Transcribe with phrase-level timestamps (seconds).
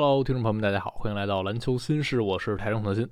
[0.00, 3.04] Hello，听众朋友们，大家好，欢迎来到篮球新事，我是台中特新。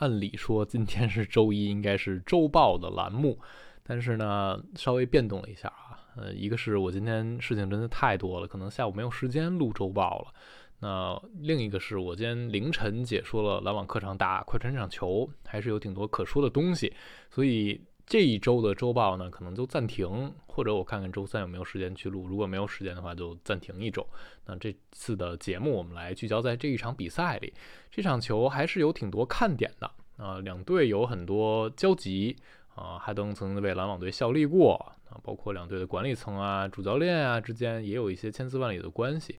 [0.00, 3.38] 按理说今天是周一，应该是周报的栏目，
[3.82, 5.96] 但是呢，稍微变动了一下啊。
[6.14, 10.34] 呃，一个是我今天事情真的太多了，可能下午没有时间录周报了。
[10.80, 16.92] 那另一个是我今天凌晨解说了篮网客场打快船这场球，还是有挺多可说的东西，
[17.30, 17.80] 所以。
[18.06, 22.28] 这一周的周报呢，可能就暂停，或者我看看周三有没有时间去录。
[22.28, 24.06] 如果没有时间的话，就暂停一周。
[24.44, 27.52] 那这次的节目，我们来聚焦在这一场比赛里。
[27.90, 32.36] 这场球还是有挺多看点的啊，两队有很多交集
[32.76, 32.96] 啊。
[32.96, 34.74] 哈登曾经为篮网队效力过
[35.10, 39.36] 啊，包括两队的管理层啊、主教练啊之间也有一些千丝万缕的关系。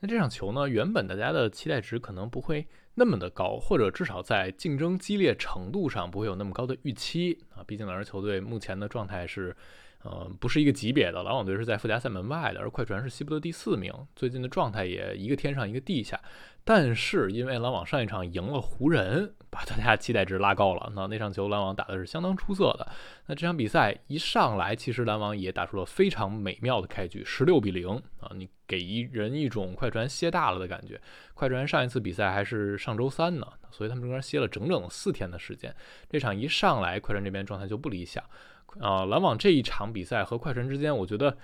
[0.00, 2.66] 那这场球呢，原本大家的期待值可能不会。
[2.98, 7.62] 那么的高，或者至少在竞争激烈程度上不会有那么高的预期啊。
[7.66, 9.54] 毕竟两支球队目前的状态是，
[10.06, 11.24] 呃，不是一个级别的。
[11.24, 16.20] 篮网队是在附加赛门外的，而快船是西部的第四名，最近的状态也一个天上一个地下。
[16.62, 20.92] 但是因为篮网上一场赢了湖人，把大家期待值拉高了。
[20.94, 22.86] 那那场球篮网打的是相当出色的。
[23.26, 27.88] 那这场比赛一上来，其实篮网也打出了非常美妙的开局，十六比零
[28.20, 31.00] 啊，你给一人一种快船歇大了的感觉。
[31.34, 35.72] 快船上一次比赛还是上周三呢，所以他们中间歇了整整四天的时间。
[36.10, 38.24] 这场一上来，快船这边状态就不理想
[38.80, 39.04] 啊。
[39.06, 41.36] 篮网这一场比赛和快船之间，我觉得。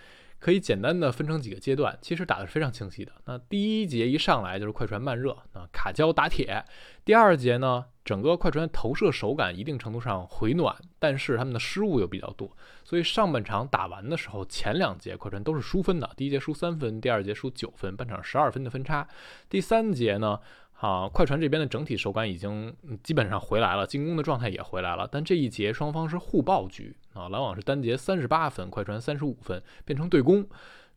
[0.42, 3.12] 可以简单的分成几个阶段，其实打的非常清晰的。
[3.26, 6.64] 那第一节一上来就是快船慢热，啊卡胶打铁。
[7.04, 12.50] 第二节呢，整个快船投射手感一定程度上回暖，但是他们的失误又比较多，
[12.82, 19.06] 所以上半场打完的时候，前两节快船都是输分的，第一节输三分，第二节输九分，半场十二分的分差。
[19.48, 20.40] 第三节呢？
[20.82, 25.08] 啊，快船这边的整体手感已经基本上回来了，进攻的状态也回来了。
[25.08, 30.44] 但这一节双方是互爆局啊，篮网是单节三十八分，快船三十五分，变成对攻。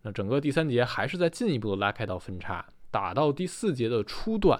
[0.02, 4.60] 那整个第三节还是在进一步的拉开到分差，打到第四节的初段，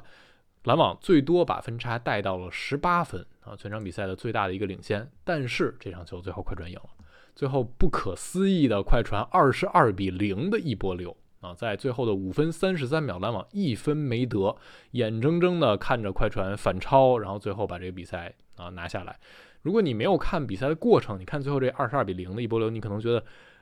[0.66, 5.10] 篮网最多把分差带到了十八分啊，全场比赛的最大的一个领先。
[5.24, 6.90] 但是这场球最后快船赢了，
[7.36, 11.18] 最后不可思议的快船二十二比零的一波流。
[11.46, 14.56] 啊，在最后的五分三十三秒，篮网一分没得，
[14.92, 19.20] 眼睁睁的看着快船反超，然后最后把这个比赛啊拿下来。
[19.62, 23.20] 如果你没有看比赛的过程，你看最后这二十二比零的一波流，你可能觉得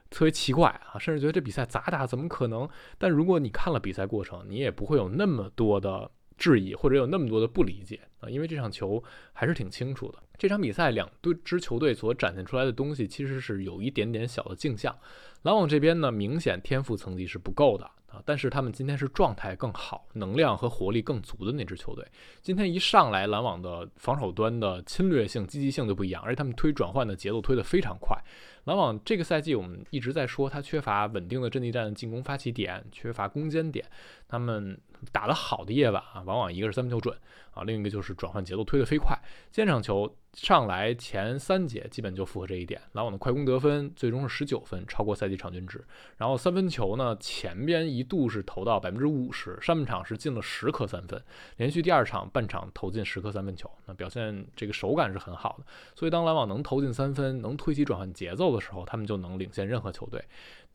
[0.09, 2.07] 特别奇怪啊，甚至觉得这比赛咋打？
[2.07, 2.67] 怎么可能？
[2.97, 10.17] 但如果你看了比赛过程，你也不会有那么多的质疑，或者有那么多的不理解啊，因为这场球还是挺清楚的。
[10.37, 14.95] 这场比赛两队支球队所展现出来的东西，其实是有一点点小的镜像。
[15.43, 22.05] 篮网这边呢，明显天赋层级是不够的啊，但是他们今天是状态更好、能量和活力更足的那支球队。
[22.43, 28.15] 今天一上来，篮网的防守端的侵略性、积极性就不一样，而且他们推转换的节奏推得非常快。
[28.65, 33.83] 篮网这个赛季我们一直在说，他缺乏稳定的阵地战进攻发起点，缺乏攻坚点。
[34.27, 34.79] 他们
[35.11, 37.17] 打得好的夜晚啊，往往一个是三分球准
[37.53, 39.17] 啊，另一个就是转换节奏推得飞快。
[39.51, 40.15] 今天场球。
[40.33, 45.79] 上来前三节基本就符合这一点，篮网的快攻得分最终是十九分，超过赛季场均值。
[46.17, 51.23] 然后三分球呢，前边一度是投到百分之五十，上半场是进了十颗三分，
[51.57, 55.65] 连续第二场半场投进十颗三分球，那表现这个手感是很好的。
[55.93, 60.19] 所以当篮网能投进三分，能推起转换节奏的时候，他们就能领先任何球队。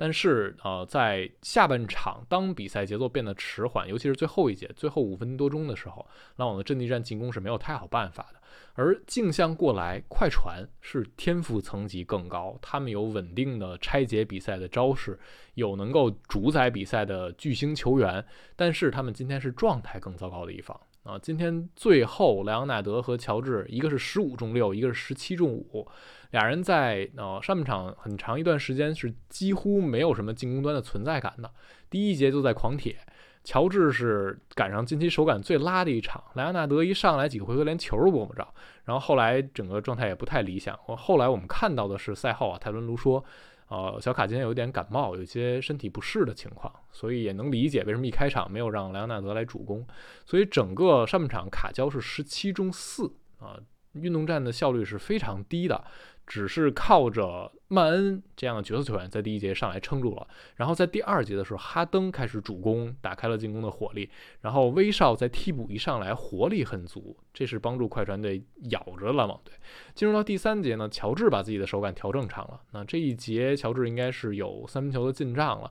[0.00, 8.38] 但是呃，在下半场当比赛节奏变得迟缓，尤其是最后一节最后五分多钟的时候，篮网的阵地战进攻是没有太好办法的。
[8.74, 15.18] 而镜像过来，快船是天赋层级更高，他们有稳定的拆解比赛的招式，
[15.54, 21.18] 有能够主宰比赛的巨星球员，但是他们今天是状态更糟糕的一方啊！
[21.22, 25.88] 今天最后莱昂纳德和乔治，一个是十五中六，一个是十七中五，
[26.32, 31.50] 俩人在呃上半场很长一段时间是几乎没有什么进攻端的存在感的，
[31.88, 32.98] 第一节就在狂铁。
[33.42, 38.46] 乔治是赶上近期手感最拉的一场，莱昂纳德一上来几个回合连球都摸不着，
[38.84, 40.78] 然后后来整个状态也不太理想。
[40.84, 43.24] 后来我们看到的是赛后啊，泰伦卢说，
[43.68, 49.86] 呃，小卡今天有点感冒，有些身体不适的情况，所以也能理解为什么一开场没有让莱昂纳德来主攻。
[50.24, 53.60] 所以整个上半场卡焦是十七中四啊，
[53.92, 55.84] 运动战的效率是非常低的。
[56.26, 60.26] 只是靠着曼恩这样的角色球员在第一节上来撑住了，
[60.56, 64.08] 然后在第二节的时候，哈登开始主攻，打开了进攻的火力，
[64.40, 69.52] 然后威少在替补一上来，活力很足，这是帮助快船队咬着篮网队。
[69.94, 75.70] 进入到第三节呢，乔治把自己的手感调正常了，那这一节乔治应该是有三分球的进账了，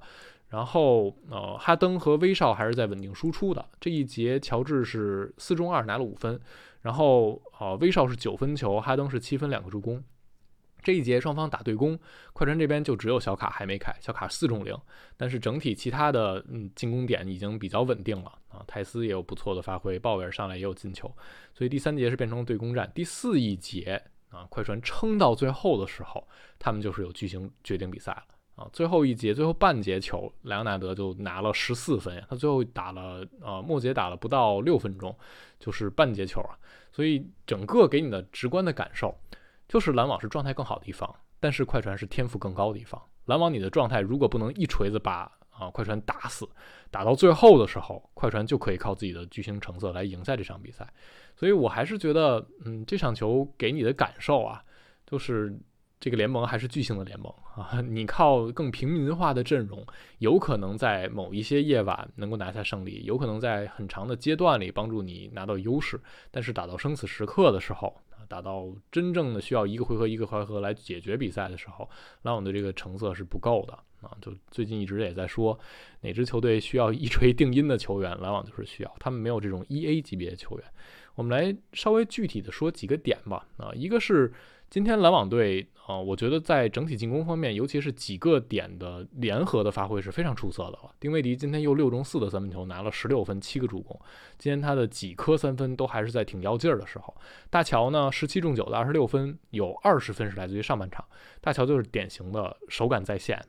[0.49, 3.65] 然后呃，哈登和威少还是在稳定输出的。
[3.79, 6.39] 这一节乔治是四中二拿了五分，
[6.83, 10.03] 然后呃，威少是九分球，哈登是七分两个助攻。
[10.83, 11.99] 这一节双方打对攻，
[12.33, 14.73] 快船这边就只有小卡还没开，小卡四中零，
[15.17, 21.13] 但是整体其他的嗯进攻点已经比较稳定了啊，泰斯也有不错的发挥，鲍威尔上来也有进球，
[21.53, 22.89] 所以第三节是变成对攻战。
[22.95, 26.25] 第四一节啊，快船撑到最后的时候，
[26.57, 28.23] 他们就是有巨星决定比赛了
[28.55, 35.13] 啊，最后一节最后半节球，莱昂纳德就拿了十四分，他最后打了呃末节打了不到六分钟，
[35.59, 36.57] 就是半节球啊，
[36.91, 39.13] 所以整个给你的直观的感受。
[39.67, 43.01] 就是篮网是状态更好的一方，但是快船是天赋更高的一方。
[43.25, 46.47] 篮网你的状态如果不能一锤子把啊快船打死，
[46.89, 50.87] 打到最后的时候，快船就可以靠自己的巨星成色来赢下这场比赛。
[51.35, 54.63] 所以我还是觉得，嗯，这场球给你的感受啊，
[55.05, 55.59] 就是
[55.99, 57.81] 这个联盟还是巨星的联盟啊。
[57.81, 59.85] 你靠更平民化的阵容，
[60.19, 65.99] 有可能在某一些夜晚能够拿下胜利，有可能在很长的阶段里帮助你拿到优势，
[66.31, 67.99] 但是打到生死时刻的时候。
[68.27, 71.89] 打到真正的需要一个回合一个回合来解决比赛的时候，
[72.23, 74.15] 篮网的这个成色是不够的啊！
[74.21, 75.57] 就最近一直也在说，
[76.01, 80.65] 哪支球队需要一锤定音的球员，篮网就是需要，他们没有这种一 A 级别的球员。
[81.15, 84.33] 我们来稍微具体的说几个点吧啊，一个是。
[84.69, 90.91] 今天篮网队啊，我觉得在整体进攻方面，尤其是几个点的联合的发挥是非常出色的了。
[90.99, 93.97] 丁威迪今天又六中四的三分球，拿了十六分，七个助攻。
[94.37, 97.15] 今天他的几颗三分都还是在挺要劲儿的时候。
[97.49, 101.05] 大乔呢，十七中九的二十六分，有二十分是来自于上半场。
[101.39, 103.41] 大乔就是典型的手感在线，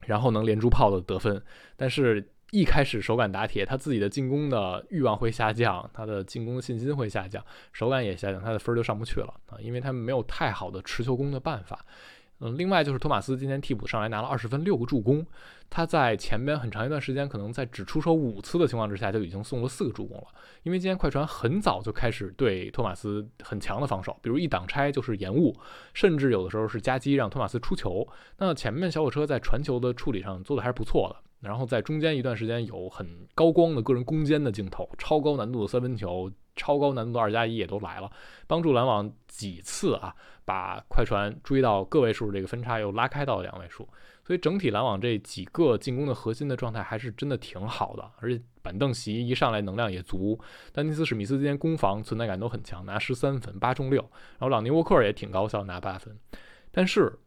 [0.00, 1.42] 然后能连珠炮的得分，
[1.76, 2.30] 但是。
[2.50, 11.84] 一开始手感打铁，他自己的进攻的欲望会下降，他的进攻信心会下降，手感也下降，他的分儿就上不去了啊，因为他们没有太好的持球攻的办法。
[12.40, 15.24] 嗯，另外就是托马斯今天替补上来拿了二十分六个助攻，
[15.70, 20.26] 他在前边很长一段时间可能在只出手五次的情况之下就已经送了四个助攻了。
[20.64, 25.56] 因为今天快船很早就开始对托马斯很强的防守，比如一挡拆就是延误，
[25.94, 28.06] 甚至有的时候是夹击让托马斯出球。
[28.38, 31.23] 那前面小火车在传球的处理上做的还是不错的。
[31.44, 38.10] 然后在中间一段时间有很高光的个人攻坚的镜头，超高难度的三分球，超高难度的二加一也都来了，
[38.46, 40.14] 帮助篮网几次啊
[40.44, 43.88] 把快船追到个位数这个分差又拉开到两位数，
[44.24, 50.40] 所以整体篮网这几个进攻的核心的状态还是真的挺好的，而且板凳席一上来能量也足，
[50.72, 54.00] 丹尼斯史密斯今天攻防存在感都很强，拿十三分八中六，
[54.38, 56.16] 然后朗尼沃克也挺高效拿八分，
[56.70, 57.18] 但是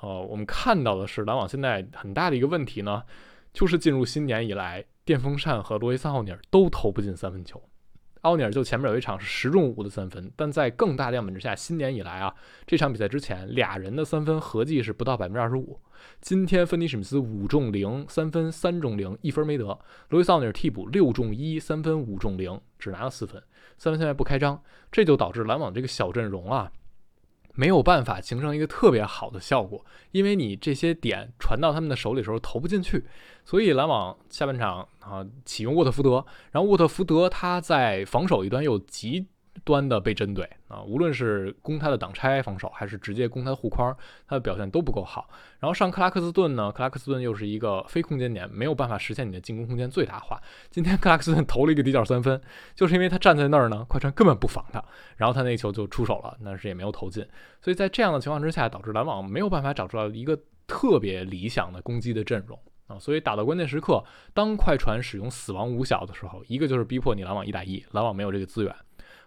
[0.00, 3.02] 呃我们看到的是篮网现在很大的一个问题呢。
[3.52, 7.62] 就是进入新年以来，电风扇和罗伊斯奥尼尔都投不进三分球。
[8.22, 12.32] 奥尼尔就前面有一场是十中五的三分，但在更大样本之下，新年以来啊，
[12.64, 15.78] 这场比赛之前俩人的三分合计是不到百分之二十五。
[16.20, 19.76] 今天芬尼史密斯五中零三分，三中零一分没得。
[20.08, 23.42] 罗伊斯奥尼尔替补六中一三分五中零，只拿了四分，
[23.76, 24.62] 三分线外不开张，
[24.92, 26.70] 这就导致篮网这个小阵容啊。
[27.54, 33.04] 没有办法形成一个特别好的效果，因为你这些点传到他们的手里时候投不进去，
[33.44, 39.26] 所以篮网下半场啊启用沃特福德，然后沃特福德他在防守一端又极。
[39.64, 43.94] 端的被针对啊，无论是攻他的挡拆防守，还是直接攻他的护框，
[44.26, 45.28] 他的表现都不够好。
[45.60, 50.40] 然后上克拉克斯顿呢，克拉克斯顿又是一个非空间点，没有办法实现你的进攻空间最大化。
[50.70, 52.40] 今天克拉克斯顿投了一个底角三分，
[52.74, 54.82] 就是因为他站在那儿呢，快船根本不防他，
[55.16, 57.24] 然后他那球就出手了，但是也没有投进。
[57.60, 62.98] 所以在这样的情况之下，导致篮网没有办法找出来一个特别理想的攻击的阵容啊。
[62.98, 68.74] 所以打到关键时刻，当快船使用死亡五小的时候，一个就是逼迫你篮网一打一，篮网没有这个资源。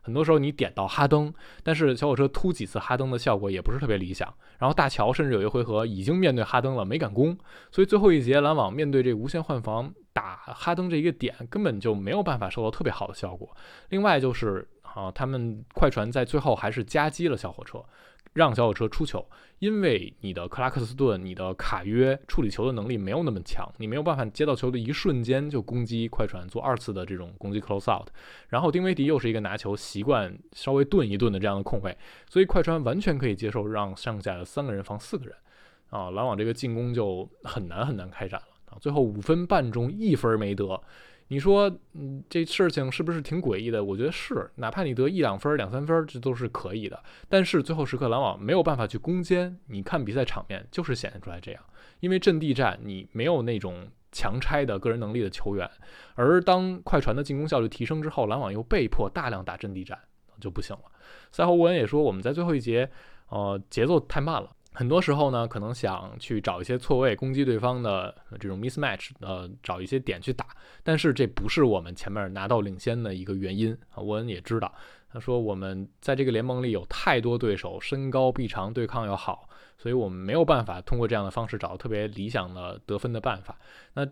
[0.06, 1.34] 很多时候你点到哈登，
[1.64, 4.32] 但是小火车突几次哈登的效果也不是特别理想。
[4.60, 7.36] 然后大乔甚至有一回合已经面对哈登了，没敢攻，
[7.72, 13.50] 所以最后一节篮网面对这无限换防打哈登这一个点，根本就没有办法收到特别好的效果。
[13.90, 17.84] 另外就是啊，他们快船在最后还是夹击了小火车。
[18.34, 19.26] 让小火车出球，
[19.60, 28.10] 因为你的克拉克斯顿、你的卡约处理球的能力没有那么强，你没有办法接到球的一瞬间就攻击快船做二次的这种攻击 close out。
[28.50, 31.98] 然后丁威迪又是一个拿球习惯稍微顿一顿的这样的控卫，
[32.30, 35.34] 所以快船完全可以接受让剩下的三个人防四个人
[35.90, 38.78] 啊，篮网这个进攻就很难很难开展了啊。
[38.82, 40.82] 最后五分半中一分没得。
[41.30, 43.84] 你说，嗯，这事情是不是挺诡异的？
[43.84, 47.04] 我觉得是，哪怕你得一两分、两三分，这都是可以的。
[47.28, 49.58] 但是最后时刻，篮网没有办法去攻坚。
[49.68, 51.64] 你看比赛场面，就是显现出来这样。
[52.00, 55.68] 因为阵地战，你没有那种强拆的个人能力的球员。
[56.14, 59.98] 而当快船的进攻效率提升之后，篮网又被迫大量打阵地战，
[60.40, 60.84] 就不行了。
[61.32, 62.88] 赛后沃恩也说，我们在最后一节，
[63.30, 64.52] 呃，节奏太慢了。
[64.76, 70.46] 很多时候呢，可能想去找一些错位攻击对方的这种 mismatch，呃，找一些点去打，
[70.84, 74.04] 但是这不是我们前面拿到领先的一个原因啊。
[74.04, 74.74] 沃恩也知道，
[75.10, 83.58] 他说我们在这个联盟里有太多对手，身高臂长，对抗又好，所以我们没有办法通过这样的方式找到特别理想的得分的办法。
[83.94, 84.06] 那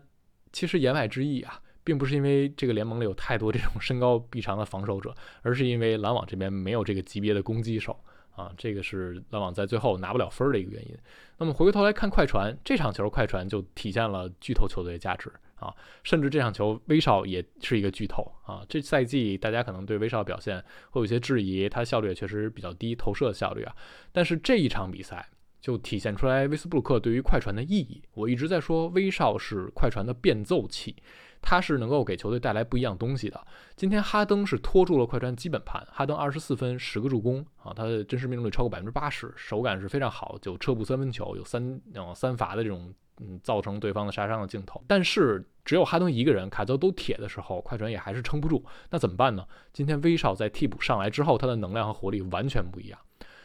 [0.50, 7.94] 其实言外之意啊，并不是因为这个联盟里有太多这种身高臂长的防守者，而是因为篮网这边没有这个级别的攻击手。
[8.34, 10.96] 啊，这个是篮网在最后拿不了分的一个原因。
[11.38, 18.64] 那么回过头来看快船这场球，快船就体现了巨头球队的价值啊，甚至这场球威少也是一个巨头啊。
[18.68, 23.74] 这赛季大家可能对威少表现会有些质疑，他效率也确实比较低，投射效率啊。
[24.12, 25.28] 但是这一场比赛
[25.64, 28.02] 就体现出来威斯布鲁克对于快船的意义。
[28.12, 30.94] 我一直在说威少是快船的变奏器。
[31.40, 33.46] 他是能够给球队带来不一样东西的。
[33.76, 44.82] 今天哈登是拖住了快船基本盘，哈登二十四分，十个助攻啊，他的真实命中率超过百分之八十，手感是非常好，就车步三分球，有三嗯三罚的这种嗯造成对方的杀伤的镜头。
[44.86, 48.64] 但是只有哈登一个人，卡泽都铁的时候，快船也还是撑不住。
[48.90, 49.46] 那怎么办呢？
[49.70, 52.98] 今天威少在替补上来之后，他的能量和活力完全不一样，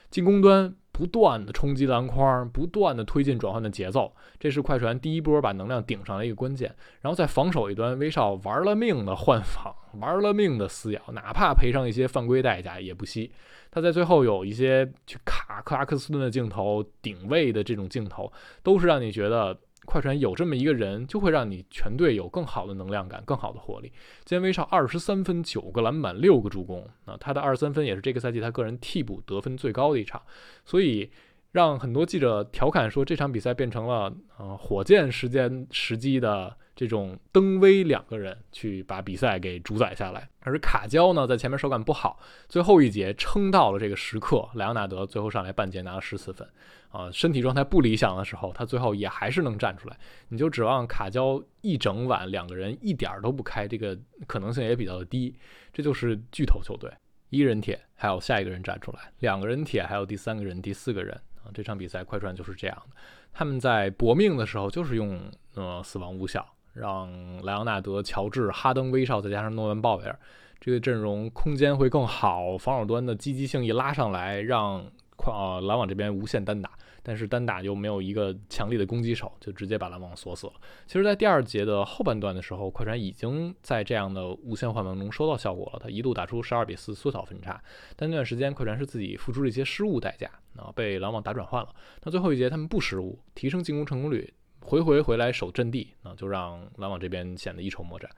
[0.09, 0.73] 进攻端。
[0.99, 6.75] 不断的冲击篮筐，不断的推进转换的节奏，这是快船第一波把能量顶上来一个关键。
[6.99, 13.31] 然后在防守一端，威少玩了命的换防，玩了命的撕咬，哪怕赔上一些犯规代价也不惜。
[13.71, 18.29] 他在最后有一些去卡克拉克斯顿的镜头，顶位的这种镜头，
[18.61, 19.57] 都是让你觉得。
[19.89, 23.91] 快船有这么一个人，就会让你全队有更好的能量感、更好的活力。
[24.23, 30.21] 今天威少二十三分、九个篮板、六个助攻，啊，他的二十三分也是这个赛季他个人替补得分最高的一场，
[30.63, 31.09] 所以。
[31.51, 42.17] 让很多记者调侃说，这场比赛变成了呃火箭时间时机的这种登威两个人去把比赛给主宰下来，而卡焦呢在前面手感不好，
[42.47, 46.47] 最后一节撑到了这个时刻，莱昂纳德最后上来半节拿了十四分，
[46.87, 49.97] 啊，身体状态不理想的时候，他最后也还是能站出来。
[50.29, 55.35] 你就指望卡焦一整晚两个人一点都不开，这个可能性也比较低。
[55.73, 56.89] 这就是巨头球队，
[57.29, 61.51] 一人铁还有下一个人站出来，两个人铁还有第三个人、第四个人啊。
[61.53, 62.95] 这场比赛，快船就是这样的。
[63.33, 65.19] 他们在搏命的时候，就是用
[65.55, 67.11] 呃死亡无效，让
[67.43, 70.19] 莱昂纳德、乔治、哈登、威少再加上诺兰鲍威尔
[70.59, 74.85] 这个阵容空间会更好，防守端的积极性一拉上来，让
[75.15, 76.71] 快呃篮网这边无限单打。
[77.01, 80.53] 但是单打又没有一个强力的攻击手，就直接把篮网锁死了。
[80.85, 85.79] 其实，在第二节的后半段的时候，快船已经在这样的无限换防中收到效果了。
[85.81, 87.59] 他一度打出十二比四缩小分差，
[87.95, 91.69] 但那段时间快船是自己付出了一些失误代价啊，被篮网打转换了。
[92.03, 98.09] 那最后一节他们不失误，提升进攻成功率，回回回来守阵地，那就让篮网这边显得一筹莫展。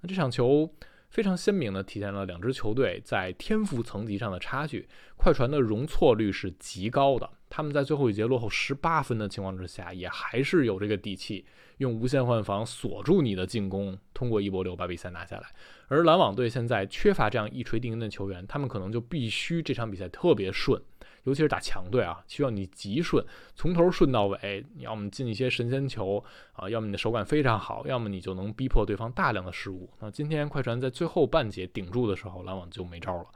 [0.00, 0.72] 那这场球。
[1.10, 4.88] 非常鲜明地体现了两支球队在天赋层级上的差距。
[5.16, 11.44] 快船的容错率是极高的，他们在最后一节落后十八分的情况之下，也还是有这个底气
[11.78, 15.48] 用无限换防锁住你的进攻，通过一波流把比赛拿下来。
[15.88, 20.80] 而篮网队现在缺乏这样一锤定音的球员，他们可能就必须这场比赛特别顺。
[21.24, 23.24] 尤其是打强队啊，需要你极顺，
[23.54, 24.64] 从头顺到尾。
[24.78, 26.22] 要么进一些神仙球
[26.52, 29.90] 啊，要么你的手感非常好，要么你就能逼迫对方大量的失误。
[30.00, 33.26] 那今天快船在最后半节顶住的时候，篮网就没招了。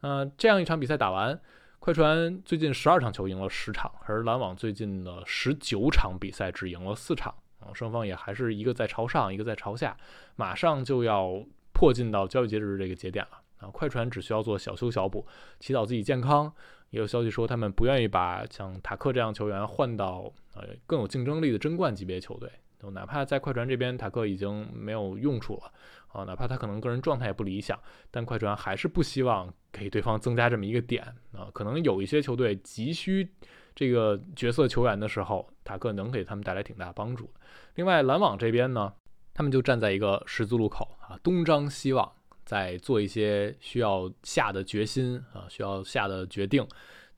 [0.00, 1.40] 那这样一场比赛打完，
[1.78, 9.96] 快船最近十二场球赢了十场，而篮网最近的十九场比赛只赢了四场啊，双方也还是一个在朝上，一个在朝下，
[10.36, 13.68] 马上就要迫近到交易截止日这个节点了啊。
[13.68, 15.26] 快船只需要做小修小补，
[15.58, 16.52] 祈祷自己健康。
[16.90, 22.50] 也有消息说，他们不愿意把像塔克这样球员换到呃更有竞争力的争冠级别球队。
[22.80, 25.70] 就哪怕在快船这边，塔克已经没有用处了
[26.08, 27.78] 啊，哪怕他可能个人状态也不理想，
[28.10, 31.48] 但快船还是不希望给对方增加这么一个点啊。
[31.52, 33.28] 可能有一些球队急需
[33.74, 37.30] 这个角色球员的时候，塔克能给他们带来挺大帮助。
[37.74, 38.90] 另外，篮网这边呢，
[39.34, 42.10] 他们就站在一个十字路口啊，东张西望。
[42.50, 46.66] 在做一些需要下的决心啊，需要下的决定，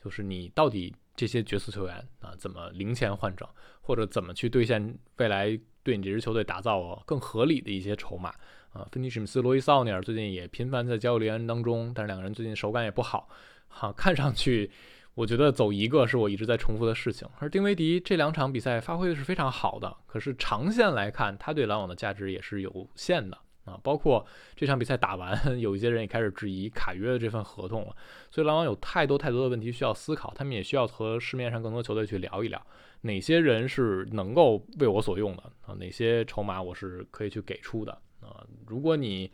[0.04, 3.48] 就是你到底这些角色球员啊，怎么零钱换整，
[3.80, 8.28] 或者怎么去兑现未来对你这支球队打造更合理的一些筹码
[8.74, 8.86] 啊？
[8.92, 13.26] 芬尼史密斯、罗伊·奥尼尔最近也频繁在交易联当中，但是两个人最近手感也不好，
[13.68, 14.70] 哈，看上去
[15.14, 17.26] 我觉得走一个是我一直在重复的事情。
[17.38, 23.38] 而丁威迪这两场比赛发挥的是非常好的，可是长线来看，他对篮网的价值也是有限的。
[23.64, 24.26] 啊，包括
[24.56, 27.96] 这场比赛打完， 有一些人也开始质疑卡约的这份合同了。
[28.30, 32.60] 所以篮网有太多太多的问题需要思考，他们也需要和市面上更多球队去聊一聊，
[33.02, 35.74] 哪些人是能够为我所用的啊？
[35.78, 38.44] 哪些筹码我是可以去给出的啊？
[38.66, 39.30] 如果你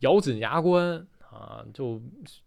[0.00, 2.00] 咬紧牙关啊，就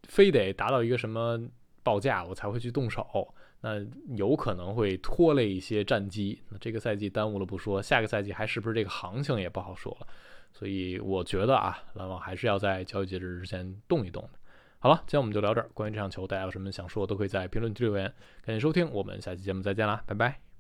[0.08, 1.40] 非得达到一个什么
[1.84, 3.76] 报价我才会去动手，那
[4.16, 6.42] 有可能会拖累一些战机。
[6.50, 10.08] 那这个赛季耽误了不说，下个赛季还是不是这个行情也不好说了。
[10.54, 14.40] 所以我觉得啊，篮网还是要在交易截止日之前动一动的。
[14.80, 15.70] 好了，今天我们就聊这儿。
[15.74, 18.12] 关于这场球，大家有什么想说的，都可以在评论区留言。
[18.44, 20.51] 感谢收听，我们下期节目再见啦，拜拜。